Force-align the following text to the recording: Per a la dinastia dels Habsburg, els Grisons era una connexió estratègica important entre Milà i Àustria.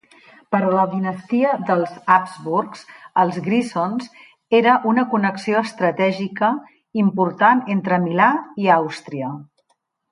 Per 0.53 0.59
a 0.67 0.69
la 0.75 0.85
dinastia 0.93 1.51
dels 1.67 1.91
Habsburg, 2.13 2.79
els 3.25 3.37
Grisons 3.49 4.09
era 4.63 4.75
una 4.93 5.07
connexió 5.13 5.63
estratègica 5.69 6.51
important 7.07 7.65
entre 7.79 8.05
Milà 8.09 8.33
i 8.67 8.77
Àustria. 8.81 9.35